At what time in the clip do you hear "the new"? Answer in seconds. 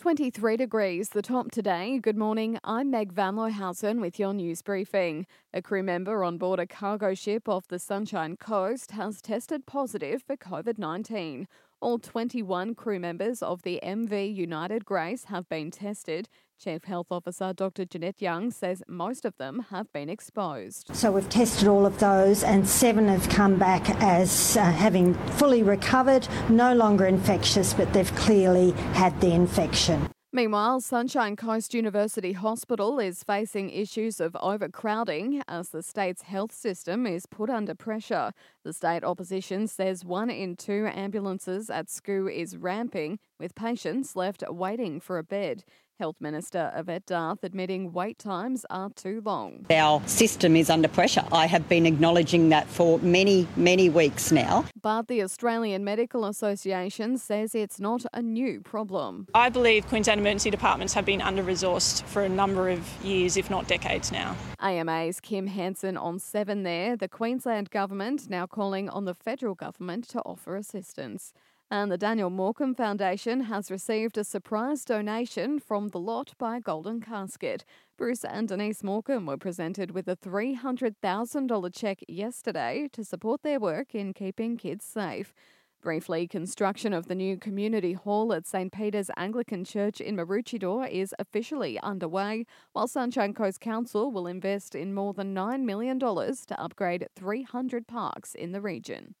87.06-87.36